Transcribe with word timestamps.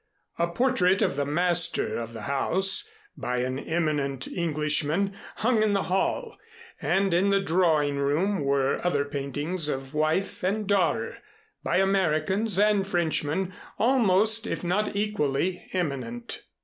A 0.39 0.47
portrait 0.47 1.03
of 1.03 1.15
the 1.15 1.27
master 1.27 1.95
of 1.99 2.13
the 2.13 2.23
house, 2.23 2.89
by 3.15 3.37
an 3.37 3.59
eminent 3.59 4.27
Englishman, 4.27 5.15
hung 5.35 5.61
in 5.61 5.73
the 5.73 5.83
hall, 5.93 6.39
and 6.81 7.13
in 7.13 7.29
the 7.29 7.39
drawing 7.39 7.97
room 7.99 8.43
were 8.43 8.81
other 8.83 9.05
paintings 9.05 9.69
of 9.69 9.93
wife 9.93 10.41
and 10.41 10.65
daughter, 10.65 11.19
by 11.61 11.77
Americans 11.77 12.57
and 12.57 12.87
Frenchmen, 12.87 13.53
almost, 13.77 14.47
if 14.47 14.63
not 14.63 14.95
equally, 14.95 15.67
eminent. 15.71 16.45